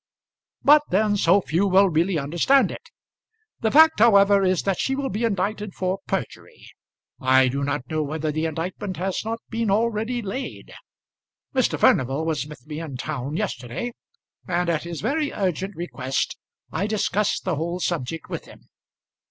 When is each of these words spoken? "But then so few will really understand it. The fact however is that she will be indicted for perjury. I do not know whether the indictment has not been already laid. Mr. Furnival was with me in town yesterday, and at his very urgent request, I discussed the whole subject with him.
"But 0.63 0.81
then 0.89 1.15
so 1.15 1.41
few 1.41 1.67
will 1.67 1.87
really 1.87 2.17
understand 2.17 2.71
it. 2.71 2.89
The 3.59 3.69
fact 3.69 3.99
however 3.99 4.43
is 4.43 4.63
that 4.63 4.79
she 4.79 4.95
will 4.95 5.11
be 5.11 5.25
indicted 5.25 5.75
for 5.75 5.99
perjury. 6.07 6.71
I 7.19 7.47
do 7.49 7.63
not 7.63 7.87
know 7.87 8.01
whether 8.01 8.31
the 8.31 8.47
indictment 8.47 8.97
has 8.97 9.23
not 9.23 9.41
been 9.51 9.69
already 9.69 10.23
laid. 10.23 10.73
Mr. 11.53 11.79
Furnival 11.79 12.25
was 12.25 12.47
with 12.47 12.65
me 12.65 12.79
in 12.79 12.97
town 12.97 13.37
yesterday, 13.37 13.93
and 14.47 14.71
at 14.71 14.85
his 14.85 15.01
very 15.01 15.31
urgent 15.33 15.75
request, 15.75 16.35
I 16.71 16.87
discussed 16.87 17.45
the 17.45 17.57
whole 17.57 17.79
subject 17.79 18.27
with 18.27 18.45
him. 18.45 18.69